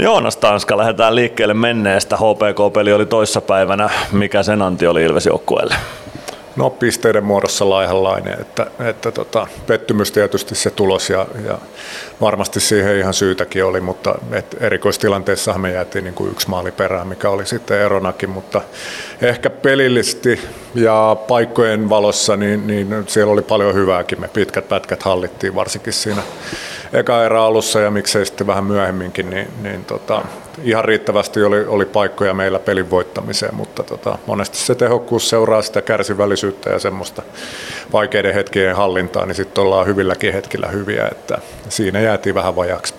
Joonas 0.00 0.36
Tanska, 0.36 0.76
lähdetään 0.76 1.14
liikkeelle 1.14 1.54
menneestä. 1.54 2.16
HPK-peli 2.16 2.92
oli 2.92 3.06
toissapäivänä. 3.06 3.90
Mikä 4.12 4.42
sen 4.42 4.62
anti 4.62 4.86
oli 4.86 5.02
Ilves 5.02 5.26
joukkueelle? 5.26 5.74
No 6.56 6.70
pisteiden 6.70 7.24
muodossa 7.24 7.70
laihanlainen, 7.70 8.40
että, 8.40 8.66
että 8.80 9.10
tota, 9.10 9.46
pettymys 9.66 10.12
tietysti 10.12 10.54
se 10.54 10.70
tulos 10.70 11.10
ja, 11.10 11.26
ja 11.46 11.58
varmasti 12.20 12.60
siihen 12.60 12.98
ihan 12.98 13.14
syytäkin 13.14 13.64
oli, 13.64 13.80
mutta 13.80 14.14
et 14.32 14.56
erikoistilanteessa 14.60 15.58
me 15.58 15.72
jäätiin 15.72 16.04
niin 16.04 16.14
kuin 16.14 16.30
yksi 16.30 16.50
maali 16.50 16.72
perään, 16.72 17.06
mikä 17.06 17.30
oli 17.30 17.46
sitten 17.46 17.80
eronakin, 17.80 18.30
mutta 18.30 18.60
ehkä 19.22 19.50
pelillisesti 19.50 20.40
ja 20.74 21.16
paikkojen 21.28 21.88
valossa 21.88 22.36
niin, 22.36 22.66
niin 22.66 23.04
siellä 23.06 23.32
oli 23.32 23.42
paljon 23.42 23.74
hyvääkin, 23.74 24.20
me 24.20 24.28
pitkät 24.28 24.68
pätkät 24.68 25.02
hallittiin 25.02 25.54
varsinkin 25.54 25.92
siinä 25.92 26.22
eka 26.92 27.24
erä 27.24 27.42
alussa 27.44 27.80
ja 27.80 27.90
miksei 27.90 28.26
sitten 28.26 28.46
vähän 28.46 28.64
myöhemminkin, 28.64 29.30
niin, 29.30 29.48
niin 29.62 29.84
tota, 29.84 30.22
ihan 30.62 30.84
riittävästi 30.84 31.42
oli, 31.42 31.64
oli 31.66 31.84
paikkoja 31.84 32.34
meillä 32.34 32.58
pelin 32.58 32.90
voittamiseen, 32.90 33.54
mutta 33.54 33.82
tota, 33.82 34.18
monesti 34.26 34.58
se 34.58 34.74
tehokkuus 34.74 35.28
seuraa 35.28 35.62
sitä 35.62 35.82
kärsivällisyyttä 35.82 36.70
ja 36.70 36.78
semmoista 36.78 37.22
vaikeiden 37.92 38.34
hetkien 38.34 38.76
hallintaa, 38.76 39.26
niin 39.26 39.34
sitten 39.34 39.64
ollaan 39.64 39.86
hyvilläkin 39.86 40.32
hetkillä 40.32 40.68
hyviä, 40.68 41.08
että 41.12 41.38
siinä 41.68 42.00
jäätiin 42.00 42.34
vähän 42.34 42.56
vajaksi. 42.56 42.94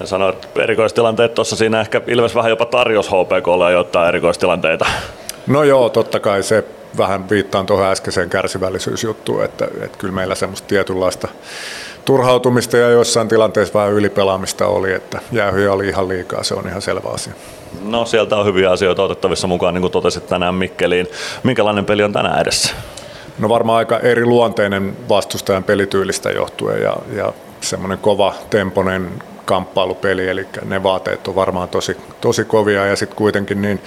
Ja 0.00 0.06
sanoit 0.06 0.48
erikoistilanteet 0.58 1.34
tuossa 1.34 1.56
siinä 1.56 1.80
ehkä 1.80 2.00
Ilves 2.06 2.34
vähän 2.34 2.50
jopa 2.50 2.66
tarjos 2.66 3.08
HPKlle 3.08 3.72
jotain 3.72 4.08
erikoistilanteita. 4.08 4.86
No 5.46 5.62
joo, 5.62 5.88
totta 5.88 6.20
kai 6.20 6.42
se 6.42 6.64
vähän 6.98 7.30
viittaan 7.30 7.66
tuohon 7.66 7.86
äskeiseen 7.86 8.30
kärsivällisyysjuttuun, 8.30 9.44
että, 9.44 9.68
että 9.80 9.98
kyllä 9.98 10.14
meillä 10.14 10.34
semmoista 10.34 10.68
tietynlaista 10.68 11.28
turhautumista 12.04 12.76
ja 12.76 12.90
joissain 12.90 13.28
tilanteissa 13.28 13.78
vähän 13.78 13.92
ylipelaamista 13.92 14.66
oli, 14.66 14.92
että 14.92 15.20
jäähyjä 15.32 15.72
oli 15.72 15.88
ihan 15.88 16.08
liikaa, 16.08 16.42
se 16.42 16.54
on 16.54 16.68
ihan 16.68 16.82
selvä 16.82 17.08
asia. 17.08 17.32
No 17.84 18.04
sieltä 18.04 18.36
on 18.36 18.46
hyviä 18.46 18.70
asioita 18.70 19.02
otettavissa 19.02 19.46
mukaan, 19.46 19.74
niin 19.74 19.82
kuin 19.82 19.92
totesit 19.92 20.26
tänään 20.26 20.54
Mikkeliin. 20.54 21.06
Minkälainen 21.42 21.84
peli 21.84 22.02
on 22.02 22.12
tänään 22.12 22.40
edessä? 22.40 22.74
No 23.38 23.48
varmaan 23.48 23.78
aika 23.78 23.98
eri 23.98 24.24
luonteinen 24.24 24.96
vastustajan 25.08 25.64
pelityylistä 25.64 26.30
johtuen 26.30 26.82
ja, 26.82 26.96
ja 27.16 27.32
semmoinen 27.60 27.98
kova 27.98 28.34
temponen 28.50 29.10
kamppailupeli, 29.44 30.28
eli 30.28 30.46
ne 30.64 30.82
vaateet 30.82 31.28
on 31.28 31.34
varmaan 31.34 31.68
tosi, 31.68 31.96
tosi 32.20 32.44
kovia 32.44 32.86
ja 32.86 32.96
sitten 32.96 33.16
kuitenkin 33.16 33.62
niin 33.62 33.80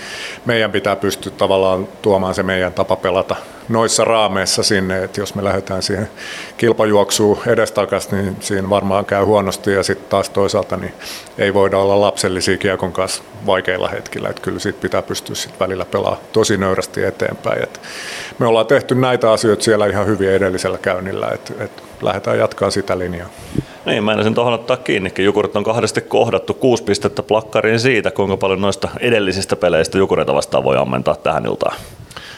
meidän 0.46 0.72
pitää 0.72 0.96
pystyä 0.96 1.32
tavallaan 1.38 1.88
tuomaan 2.02 2.36
se 2.36 2.44
meidän 2.44 2.74
tapa 2.74 2.96
pelata 2.96 3.36
noissa 3.70 4.04
raameissa 4.04 4.64
sinne, 4.64 5.04
että 5.04 5.22
jos 5.22 5.36
me 5.36 5.44
lähdetään 5.44 5.84
siihen 5.84 6.10
kilpajuoksuun 6.58 7.40
edestakaisin, 7.48 8.18
niin 8.18 8.38
siinä 8.40 8.70
varmaan 8.70 9.06
käy 9.06 9.24
huonosti 9.24 9.72
ja 9.72 9.84
sitten 9.84 10.10
taas 10.10 10.30
toisaalta 10.30 10.78
niin 10.78 10.94
ei 11.38 11.54
voida 11.54 11.78
olla 11.78 12.02
lapsellisia 12.02 12.58
kiekon 12.58 12.92
kanssa 12.92 13.24
vaikeilla 13.46 13.88
hetkillä, 13.88 14.30
että 14.30 14.42
kyllä 14.42 14.60
siitä 14.60 14.82
pitää 14.82 15.02
pystyä 15.02 15.36
sitten 15.36 15.60
välillä 15.60 15.86
pelaamaan 15.86 16.24
tosi 16.34 16.58
nöyrästi 16.58 17.04
eteenpäin. 17.04 17.64
Et 17.64 17.82
me 18.40 18.46
ollaan 18.46 18.68
tehty 18.68 18.96
näitä 18.96 19.32
asioita 19.32 19.64
siellä 19.64 19.86
ihan 19.86 20.08
hyvin 20.08 20.30
edellisellä 20.30 20.78
käynnillä, 20.78 21.30
että 21.34 21.64
et 21.64 21.84
lähdetään 22.02 22.40
jatkaa 22.40 22.72
sitä 22.72 23.00
linjaa. 23.00 23.30
Niin, 23.86 24.04
mä 24.04 24.14
en 24.14 24.34
tuohon 24.34 24.54
ottaa 24.54 24.78
kiinnikin. 24.78 25.26
Jukurit 25.26 25.56
on 25.56 25.64
kahdesti 25.64 26.02
kohdattu 26.02 26.54
kuusi 26.54 26.84
pistettä 26.84 27.24
plakkariin 27.24 27.80
siitä, 27.80 28.12
kuinka 28.12 28.38
paljon 28.38 28.62
noista 28.62 28.90
edellisistä 29.00 29.56
peleistä 29.56 29.98
Jukureita 29.98 30.34
vastaan 30.34 30.64
voi 30.64 30.78
ammentaa 30.78 31.16
tähän 31.16 31.46
iltaan. 31.46 31.78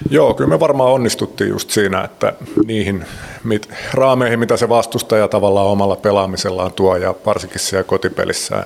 Joo, 0.09 0.33
kyllä 0.33 0.49
me 0.49 0.59
varmaan 0.59 0.91
onnistuttiin 0.91 1.49
just 1.49 1.69
siinä, 1.69 2.03
että 2.03 2.33
niihin 2.65 3.05
mit, 3.43 3.69
raameihin, 3.93 4.39
mitä 4.39 4.57
se 4.57 4.69
vastustaja 4.69 5.27
tavallaan 5.27 5.67
omalla 5.67 5.95
pelaamisellaan 5.95 6.73
tuo 6.73 6.95
ja 6.95 7.15
varsinkin 7.25 7.59
siellä 7.59 7.83
kotipelissä 7.83 8.65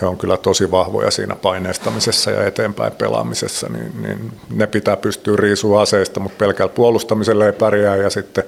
he 0.00 0.06
on 0.06 0.18
kyllä 0.18 0.36
tosi 0.36 0.70
vahvoja 0.70 1.10
siinä 1.10 1.36
paineistamisessa 1.36 2.30
ja 2.30 2.46
eteenpäin 2.46 2.92
pelaamisessa, 2.92 3.68
niin, 3.68 4.02
niin 4.02 4.32
ne 4.50 4.66
pitää 4.66 4.96
pystyä 4.96 5.36
riisua 5.36 5.82
aseista, 5.82 6.20
mutta 6.20 6.38
pelkällä 6.38 6.72
puolustamisella 6.74 7.46
ei 7.46 7.52
pärjää 7.52 7.96
ja 7.96 8.10
sitten 8.10 8.44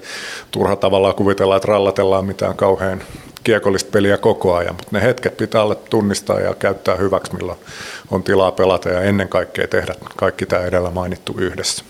turha 0.50 0.76
tavallaan 0.76 1.14
kuvitella, 1.14 1.56
että 1.56 1.68
rallatellaan 1.68 2.24
mitään 2.24 2.56
kauhean 2.56 3.02
kiekollista 3.44 3.90
peliä 3.92 4.18
koko 4.18 4.54
ajan, 4.54 4.74
mutta 4.74 4.88
ne 4.92 5.02
hetket 5.02 5.36
pitää 5.36 5.62
olla 5.62 5.74
tunnistaa 5.74 6.40
ja 6.40 6.54
käyttää 6.54 6.96
hyväksi, 6.96 7.34
milloin 7.34 7.58
on 8.10 8.22
tilaa 8.22 8.52
pelata 8.52 8.88
ja 8.88 9.00
ennen 9.00 9.28
kaikkea 9.28 9.68
tehdä 9.68 9.94
kaikki 10.16 10.46
tämä 10.46 10.62
edellä 10.62 10.90
mainittu 10.90 11.34
yhdessä. 11.38 11.84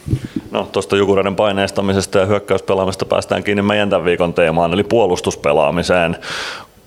No 0.51 0.69
tuosta 0.73 0.97
Jukureiden 0.97 1.37
paineistamisesta 1.37 2.19
ja 2.19 2.27
hyökkäyspelaamista 2.27 3.05
päästään 3.05 3.45
kiinni 3.45 3.63
meidän 3.63 3.91
tämän 3.91 4.05
viikon 4.05 4.35
teemaan, 4.35 4.73
eli 4.73 4.85
puolustuspelaamiseen. 4.85 6.17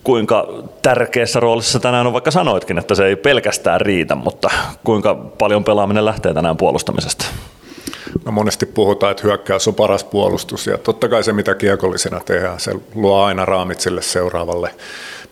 Kuinka 0.04 0.48
tärkeässä 0.82 1.40
roolissa 1.40 1.80
tänään 1.80 2.08
on, 2.08 2.14
vaikka 2.14 2.32
sanoitkin, 2.32 2.78
että 2.78 2.96
se 2.96 3.06
ei 3.06 3.16
pelkästään 3.16 3.82
riitä, 3.82 4.16
mutta 4.16 4.50
kuinka 4.84 5.16
paljon 5.16 5.64
pelaaminen 5.64 6.06
lähtee 6.06 6.34
tänään 6.34 6.58
puolustamisesta? 6.58 7.26
No 8.26 8.32
monesti 8.32 8.66
puhutaan, 8.66 9.12
että 9.12 9.24
hyökkäys 9.24 9.68
on 9.68 9.76
paras 9.76 10.04
puolustus 10.04 10.68
ja 10.68 10.78
totta 10.78 11.10
kai 11.10 11.24
se 11.24 11.34
mitä 11.34 11.56
kiekollisena 11.56 12.20
tehdään, 12.26 12.60
se 12.60 12.72
luo 12.96 13.24
aina 13.24 13.46
raamit 13.46 13.80
sille 13.80 14.02
seuraavalle 14.02 14.76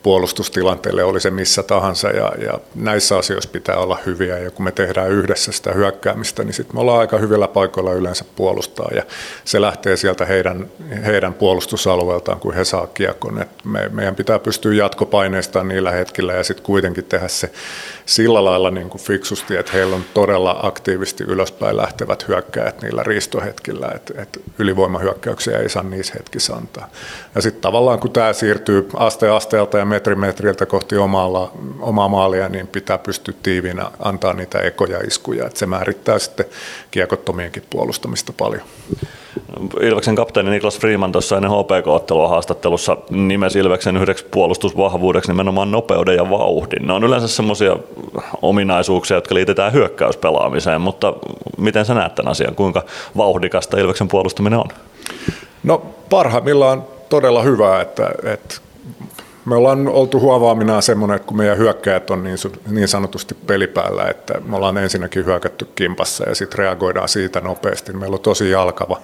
puolustustilanteelle, 0.03 1.03
oli 1.03 1.19
se 1.19 1.31
missä 1.31 1.64
tahansa. 1.64 2.09
Ja, 2.09 2.31
ja 2.38 2.59
näissä 2.75 3.18
asioissa 3.18 3.50
pitää 3.50 3.78
olla 3.78 3.97
hyviä 4.06 4.40
ja 4.40 4.52
kun 4.52 4.66
me 4.66 4.72
tehdään 4.72 5.12
yhdessä 5.12 5.52
sitä 5.52 5.72
hyökkäämistä, 5.72 6.44
niin 6.44 6.53
sitten 6.53 6.75
me 6.75 6.81
ollaan 6.81 7.00
aika 7.00 7.18
hyvillä 7.18 7.47
paikoilla 7.47 7.94
yleensä 7.94 8.25
puolustaa 8.36 8.90
ja 8.96 9.03
se 9.46 9.62
lähtee 9.62 9.97
sieltä 9.97 10.25
heidän, 10.25 10.68
heidän 11.06 11.34
puolustusalueeltaan, 11.34 12.40
kun 12.40 12.53
he 12.53 12.66
saa 12.66 12.88
kiekon. 12.88 13.41
Et 13.41 13.50
me, 13.66 13.90
meidän 13.90 14.16
pitää 14.16 14.40
pystyä 14.40 14.74
jatkopaineistaan 14.74 15.68
niillä 15.68 15.91
hetkillä 15.91 16.34
ja 16.34 16.44
sitten 16.44 16.66
kuitenkin 16.66 17.06
tehdä 17.06 17.28
se 17.28 17.52
sillä 18.06 18.46
lailla 18.46 18.72
niin 18.72 18.90
kuin 18.90 19.02
fiksusti, 19.02 19.56
että 19.56 19.72
heillä 19.72 19.96
on 19.96 20.03
todella 20.14 20.59
aktiivisesti 20.64 21.24
ylöspäin 21.24 21.78
lähtevät 21.78 22.28
hyökkäjät 22.28 22.81
niillä 22.81 23.03
riistohetkillä, 23.03 23.91
että, 23.96 24.22
että 24.22 24.40
ylivoimahyökkäyksiä 24.59 25.58
ei 25.58 25.70
saa 25.70 25.84
niissä 25.84 26.14
hetkissä 26.14 26.56
antaa. 26.56 26.90
Ja 27.35 27.41
sitten 27.41 27.62
tavallaan 27.62 28.00
kun 28.00 28.12
tämä 28.12 28.34
siirtyy 28.34 28.90
aste 28.96 29.30
asteelta 29.30 29.78
ja 29.78 29.85
metri 29.94 30.16
metriltä 30.16 30.66
kohti 30.66 30.98
omaa, 30.98 31.52
omaa 31.80 32.08
maalia, 32.08 32.50
niin 32.50 32.68
pitää 32.68 32.98
pystyä 32.98 33.34
tiiviinä 33.44 33.86
antaa 34.00 34.34
niitä 34.34 34.59
ekoja 34.59 35.00
iskuja, 35.00 35.46
että 35.46 35.59
se 35.59 35.66
määrittää 35.66 36.20
sitten 36.20 36.46
kiekottomienkin 36.92 37.64
puolustamista 37.70 38.34
paljon. 38.38 38.64
Ilveksen 39.82 40.16
kapteeni 40.16 40.50
Niklas 40.50 40.80
Freeman 40.80 41.12
tuossa 41.12 41.36
ennen 41.36 41.52
HPK-ottelua 41.52 42.28
haastattelussa 42.28 42.98
nimesi 43.09 43.59
Ilveksen 43.59 43.98
yhdeksi 43.98 44.26
puolustusvahvuudeksi 44.32 45.32
nimenomaan 45.32 45.72
nopeuden 45.72 46.16
ja 46.16 46.30
vauhdin. 46.30 46.88
Ne 46.88 46.94
on 46.94 47.03
yleensä 47.03 47.28
semmoisia 47.28 47.78
ominaisuuksia, 48.42 49.18
jotka 49.18 49.36
liitetään 49.36 49.74
hyökkäyspelaamiseen, 49.74 50.82
mutta 50.82 51.14
miten 51.58 51.86
sä 51.86 51.94
näet 51.94 52.16
tämän 52.16 52.32
asian? 52.32 52.56
Kuinka 52.56 52.84
vauhdikasta 53.18 53.78
Ilveksen 53.78 54.08
puolustaminen 54.08 54.59
on? 54.59 54.68
No 55.64 55.82
parhaimmillaan 56.09 56.84
todella 57.09 57.42
hyvää, 57.42 57.82
että, 57.82 58.12
että 58.24 58.56
me 59.46 59.56
ollaan 59.56 59.88
oltu 59.88 60.20
huovaaminaan 60.20 60.84
semmoinen, 60.84 61.16
että 61.16 61.28
kun 61.28 61.38
meidän 61.38 61.58
hyökkäjät 61.58 62.09
on 62.09 62.24
niin, 62.24 62.38
niin 62.70 62.88
sanotusti 62.88 63.36
pelipäällä, 63.48 64.08
että 64.08 64.34
me 64.46 64.56
ollaan 64.56 64.78
ensinnäkin 64.78 65.26
hyökätty 65.26 65.68
kimpassa 65.76 66.30
ja 66.30 66.36
sitten 66.36 66.59
reagoidaan 66.59 67.09
siitä 67.09 67.42
nopeasti. 67.42 67.94
Meillä 67.94 68.16
on 68.16 68.22
tosi 68.22 68.50
jalkava 68.50 69.02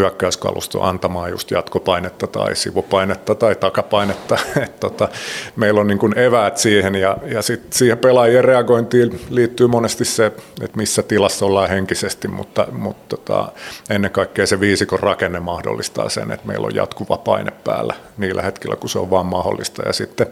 hyökkäyskalusto 0.00 0.82
antamaan 0.82 1.30
just 1.30 1.50
jatkopainetta 1.50 2.26
tai 2.26 2.56
sivupainetta 2.56 3.34
tai 3.34 3.54
takapainetta. 3.54 4.38
Et 4.64 4.80
tota, 4.80 5.08
meillä 5.56 5.80
on 5.80 5.86
niin 5.86 5.98
kuin 5.98 6.18
eväät 6.18 6.56
siihen 6.58 6.94
ja, 6.94 7.16
ja 7.26 7.42
sit 7.42 7.72
siihen 7.72 7.98
pelaajien 7.98 8.44
reagointiin 8.44 9.20
liittyy 9.30 9.66
monesti 9.66 10.04
se, 10.04 10.26
että 10.26 10.76
missä 10.76 11.02
tilassa 11.02 11.46
ollaan 11.46 11.68
henkisesti, 11.68 12.28
mutta, 12.28 12.66
mutta 12.72 13.16
tota, 13.16 13.52
ennen 13.90 14.10
kaikkea 14.10 14.46
se 14.46 14.60
viisikon 14.60 15.00
rakenne 15.00 15.40
mahdollistaa 15.40 16.08
sen, 16.08 16.30
että 16.30 16.46
meillä 16.46 16.66
on 16.66 16.74
jatkuva 16.74 17.16
paine 17.16 17.50
päällä 17.50 17.94
niillä 18.18 18.42
hetkillä, 18.42 18.76
kun 18.76 18.90
se 18.90 18.98
on 18.98 19.10
vaan 19.10 19.26
mahdollista. 19.26 19.82
Ja 19.86 19.92
sitten 19.92 20.26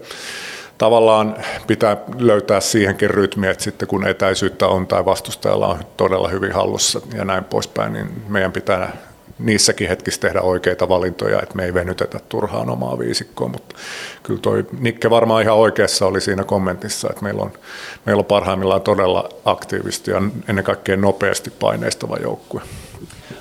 tavallaan 0.78 1.36
pitää 1.66 1.96
löytää 2.18 2.60
siihenkin 2.60 3.10
rytmi, 3.10 3.46
että 3.46 3.64
sitten 3.64 3.88
kun 3.88 4.06
etäisyyttä 4.06 4.66
on 4.66 4.86
tai 4.86 5.04
vastustajalla 5.04 5.68
on 5.68 5.78
todella 5.96 6.28
hyvin 6.28 6.52
hallussa 6.52 7.00
ja 7.14 7.24
näin 7.24 7.44
poispäin, 7.44 7.92
niin 7.92 8.22
meidän 8.28 8.52
pitää 8.52 9.07
niissäkin 9.38 9.88
hetkissä 9.88 10.20
tehdä 10.20 10.40
oikeita 10.40 10.88
valintoja, 10.88 11.42
että 11.42 11.56
me 11.56 11.64
ei 11.64 11.74
venytetä 11.74 12.20
turhaan 12.28 12.70
omaa 12.70 12.98
viisikkoa, 12.98 13.48
mutta 13.48 13.74
kyllä 14.22 14.40
toi 14.40 14.66
Nikke 14.80 15.10
varmaan 15.10 15.42
ihan 15.42 15.56
oikeassa 15.56 16.06
oli 16.06 16.20
siinä 16.20 16.44
kommentissa, 16.44 17.08
että 17.10 17.22
meillä 17.22 17.42
on, 17.42 17.52
meillä 18.06 18.20
on 18.20 18.24
parhaimmillaan 18.24 18.80
todella 18.80 19.28
aktiivisesti 19.44 20.10
ja 20.10 20.22
ennen 20.48 20.64
kaikkea 20.64 20.96
nopeasti 20.96 21.50
paineistava 21.50 22.16
joukkue. 22.22 22.62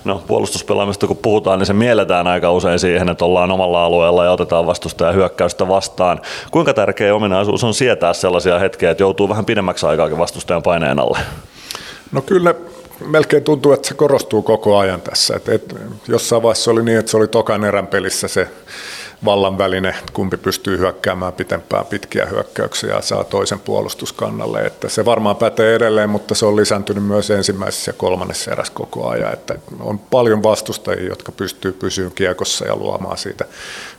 No 0.04 0.24
puolustuspelaamista 0.28 1.08
kun 1.08 1.18
puhutaan, 1.18 1.60
niin 1.60 1.68
se 1.68 1.74
mielletään 1.74 2.28
aika 2.28 2.52
usein 2.52 2.80
siihen, 2.80 3.10
että 3.10 3.26
ollaan 3.26 3.52
omalla 3.52 3.86
alueella 3.86 4.26
ja 4.26 4.32
otetaan 4.32 4.66
vastustaja 4.66 5.12
hyökkäystä 5.12 5.68
vastaan. 5.68 6.22
Kuinka 6.52 6.74
tärkeä 6.74 7.16
ominaisuus 7.16 7.64
on 7.64 7.74
sietää 7.74 8.14
sellaisia 8.14 8.60
hetkiä, 8.60 8.92
että 8.92 9.04
joutuu 9.04 9.30
vähän 9.30 9.46
pidemmäksi 9.46 9.86
aikaakin 9.86 10.18
vastustajan 10.18 10.64
paineen 10.64 11.00
alle? 11.00 11.20
No 12.12 12.22
kyllä 12.22 12.56
melkein 13.06 13.44
tuntuu, 13.44 13.74
että 13.74 13.88
se 13.88 13.94
korostuu 13.94 14.42
koko 14.42 14.78
ajan 14.78 15.02
tässä. 15.02 15.36
Et, 15.36 15.50
et, 15.50 15.76
jossain 16.08 16.44
vaiheessa 16.44 16.72
oli 16.72 16.84
niin, 16.84 17.00
että 17.00 17.12
se 17.12 17.18
oli 17.18 17.28
tokan 17.28 17.64
erän 17.64 17.88
pelissä 17.88 18.28
se 18.28 18.48
vallan 19.26 19.58
väline, 19.58 19.96
kumpi 20.14 20.38
pystyy 20.38 20.78
hyökkäämään 20.78 21.34
pitempään 21.34 21.86
pitkiä 21.86 22.26
hyökkäyksiä 22.26 22.94
ja 22.94 23.02
saa 23.02 23.24
toisen 23.24 23.60
puolustuskannalle. 23.60 24.62
Että 24.62 24.90
se 24.90 25.06
varmaan 25.06 25.36
pätee 25.36 25.76
edelleen, 25.76 26.10
mutta 26.10 26.36
se 26.36 26.46
on 26.46 26.56
lisääntynyt 26.56 27.04
myös 27.04 27.32
ensimmäisessä 27.32 27.90
ja 27.90 27.94
kolmannessa 27.98 28.52
erässä 28.52 28.74
koko 28.74 29.08
ajan. 29.08 29.34
Että 29.34 29.56
on 29.80 30.00
paljon 30.00 30.44
vastustajia, 30.44 31.10
jotka 31.10 31.32
pystyy 31.32 31.72
pysyä 31.72 32.10
kiekossa 32.16 32.66
ja 32.66 32.76
luomaan 32.76 33.18
siitä 33.18 33.46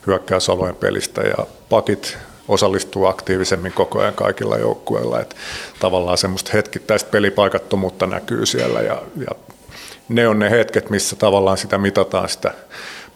hyökkäysalojen 0.06 0.76
pelistä 0.76 1.20
ja 1.20 1.46
pakit 1.68 2.18
osallistuu 2.48 3.06
aktiivisemmin 3.06 3.72
koko 3.72 4.00
ajan 4.00 4.14
kaikilla 4.14 4.58
joukkueilla. 4.58 5.20
Että 5.20 5.36
tavallaan 5.78 6.18
semmoista 6.18 6.50
hetkittäistä 6.54 7.10
pelipaikattomuutta 7.10 8.06
näkyy 8.06 8.46
siellä 8.46 8.80
ja, 8.80 9.02
ja 9.16 9.30
ne 10.08 10.28
on 10.28 10.38
ne 10.38 10.50
hetket, 10.50 10.90
missä 10.90 11.16
tavallaan 11.16 11.58
sitä 11.58 11.78
mitataan 11.78 12.28
sitä 12.28 12.54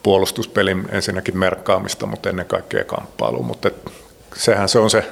puolustuspelin 0.03 0.85
ensinnäkin 0.91 1.37
merkkaamista, 1.37 2.05
mutta 2.05 2.29
ennen 2.29 2.45
kaikkea 2.45 2.83
kamppailu. 2.83 3.43
Mutta 3.43 3.71
sehän 4.35 4.69
se 4.69 4.79
on 4.79 4.89
se 4.89 5.05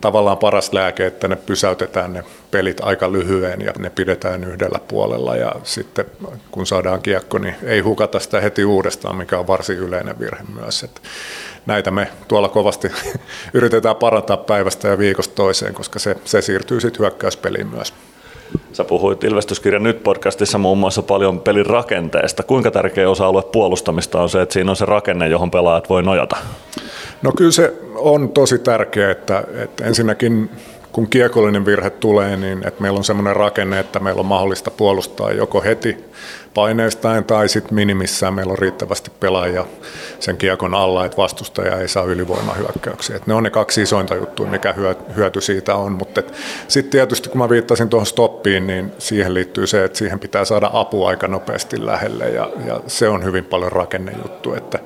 tavallaan 0.00 0.38
paras 0.38 0.72
lääke, 0.72 1.06
että 1.06 1.28
ne 1.28 1.36
pysäytetään 1.36 2.12
ne 2.12 2.24
pelit 2.50 2.80
aika 2.82 3.12
lyhyen 3.12 3.60
ja 3.60 3.72
ne 3.78 3.90
pidetään 3.90 4.44
yhdellä 4.44 4.78
puolella 4.88 5.36
ja 5.36 5.54
sitten 5.64 6.04
kun 6.50 6.66
saadaan 6.66 7.02
kiekko, 7.02 7.38
niin 7.38 7.54
ei 7.62 7.80
hukata 7.80 8.20
sitä 8.20 8.40
heti 8.40 8.64
uudestaan, 8.64 9.16
mikä 9.16 9.38
on 9.38 9.46
varsin 9.46 9.76
yleinen 9.76 10.18
virhe 10.18 10.44
myös. 10.60 10.82
Että 10.82 11.00
näitä 11.66 11.90
me 11.90 12.08
tuolla 12.28 12.48
kovasti 12.48 12.88
yritetään 13.54 13.96
parantaa 13.96 14.36
päivästä 14.36 14.88
ja 14.88 14.98
viikosta 14.98 15.34
toiseen, 15.34 15.74
koska 15.74 15.98
se, 15.98 16.16
se 16.24 16.42
siirtyy 16.42 16.80
sitten 16.80 17.00
hyökkäyspeliin 17.00 17.66
myös. 17.66 17.94
Sä 18.72 18.84
puhuit 18.84 19.24
Ilvestyskirjan 19.24 19.82
nyt 19.82 20.02
podcastissa 20.02 20.58
muun 20.58 20.78
muassa 20.78 21.02
paljon 21.02 21.40
pelin 21.40 21.66
rakenteesta. 21.66 22.42
Kuinka 22.42 22.70
tärkeä 22.70 23.10
osa-alue 23.10 23.42
puolustamista 23.42 24.22
on 24.22 24.28
se, 24.28 24.42
että 24.42 24.52
siinä 24.52 24.70
on 24.70 24.76
se 24.76 24.84
rakenne, 24.84 25.28
johon 25.28 25.50
pelaajat 25.50 25.88
voi 25.88 26.02
nojata? 26.02 26.36
No 27.22 27.32
kyllä 27.36 27.52
se 27.52 27.74
on 27.94 28.28
tosi 28.28 28.58
tärkeää, 28.58 29.10
että, 29.10 29.44
että 29.54 29.84
ensinnäkin 29.84 30.50
kun 30.92 31.10
kiekollinen 31.10 31.66
virhe 31.66 31.90
tulee, 31.90 32.36
niin 32.36 32.66
että 32.66 32.82
meillä 32.82 32.96
on 32.96 33.04
semmoinen 33.04 33.36
rakenne, 33.36 33.78
että 33.78 34.00
meillä 34.00 34.20
on 34.20 34.26
mahdollista 34.26 34.70
puolustaa 34.70 35.32
joko 35.32 35.62
heti 35.62 35.96
paineistaan 36.54 37.24
tai 37.24 37.48
sitten 37.48 37.74
minimissään 37.74 38.34
meillä 38.34 38.52
on 38.52 38.58
riittävästi 38.58 39.10
pelaajia 39.20 39.66
sen 40.20 40.36
kiekon 40.36 40.74
alla, 40.74 41.04
että 41.04 41.16
vastustaja 41.16 41.78
ei 41.78 41.88
saa 41.88 42.04
ylivoimahyökkäyksiä. 42.04 43.16
Et 43.16 43.26
ne 43.26 43.34
on 43.34 43.42
ne 43.42 43.50
kaksi 43.50 43.82
isointa 43.82 44.14
juttua, 44.14 44.46
mikä 44.46 44.74
hyöty 45.16 45.40
siitä 45.40 45.74
on, 45.74 45.92
mutta 45.92 46.22
sitten 46.68 46.90
tietysti 46.90 47.28
kun 47.28 47.38
mä 47.38 47.48
viittasin 47.48 47.88
tuohon 47.88 48.06
stoppiin, 48.06 48.66
niin 48.66 48.92
siihen 48.98 49.34
liittyy 49.34 49.66
se, 49.66 49.84
että 49.84 49.98
siihen 49.98 50.20
pitää 50.20 50.44
saada 50.44 50.70
apua 50.72 51.08
aika 51.08 51.28
nopeasti 51.28 51.86
lähelle 51.86 52.28
ja, 52.28 52.50
ja 52.66 52.80
se 52.86 53.08
on 53.08 53.24
hyvin 53.24 53.44
paljon 53.44 53.72
rakennejuttu. 53.72 54.54
Että, 54.54 54.78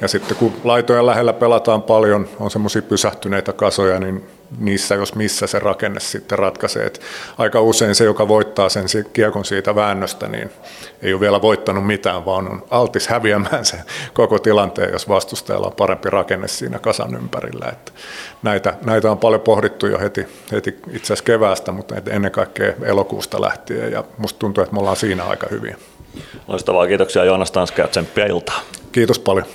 ja 0.00 0.08
sitten 0.08 0.36
kun 0.36 0.52
laitojen 0.64 1.06
lähellä 1.06 1.32
pelataan 1.32 1.82
paljon, 1.82 2.28
on 2.40 2.50
semmoisia 2.50 2.82
pysähtyneitä 2.82 3.52
kasoja, 3.52 4.00
niin 4.00 4.24
niissä, 4.58 4.94
jos 4.94 5.14
missä 5.14 5.46
se 5.46 5.58
rakenne 5.58 6.00
sitten 6.00 6.38
ratkaisee. 6.38 6.86
Et 6.86 7.00
aika 7.38 7.60
usein 7.60 7.94
se, 7.94 8.04
joka 8.04 8.28
voittaa 8.28 8.68
sen 8.68 8.84
kiekon 9.12 9.44
siitä 9.44 9.74
väännöstä, 9.74 10.28
niin 10.28 10.50
ei 11.02 11.12
ole 11.12 11.20
vielä 11.20 11.42
voittanut 11.42 11.86
mitään, 11.86 12.24
vaan 12.24 12.48
on 12.50 12.62
altis 12.70 13.08
häviämään 13.08 13.64
sen 13.64 13.80
koko 14.14 14.38
tilanteen, 14.38 14.92
jos 14.92 15.08
vastustajalla 15.08 15.66
on 15.66 15.72
parempi 15.72 16.10
rakenne 16.10 16.48
siinä 16.48 16.78
kasan 16.78 17.14
ympärillä. 17.14 17.66
Et 17.72 17.92
näitä, 18.42 18.74
näitä 18.84 19.10
on 19.10 19.18
paljon 19.18 19.40
pohdittu 19.40 19.86
jo 19.86 19.98
heti, 19.98 20.26
heti 20.52 20.70
itse 20.70 21.06
asiassa 21.06 21.24
keväästä, 21.24 21.72
mutta 21.72 21.94
ennen 22.10 22.32
kaikkea 22.32 22.72
elokuusta 22.82 23.40
lähtien, 23.40 23.92
ja 23.92 24.04
musta 24.18 24.38
tuntuu, 24.38 24.62
että 24.62 24.74
me 24.74 24.80
ollaan 24.80 24.96
siinä 24.96 25.24
aika 25.24 25.46
hyviä. 25.50 25.76
Loistavaa, 26.48 26.86
kiitoksia 26.86 27.24
Joonas 27.24 27.50
Tanska 27.50 27.82
ja 27.82 27.88
tsemppiä 27.88 28.26
iltaa. 28.26 28.60
Kiitos 28.92 29.18
paljon. 29.18 29.46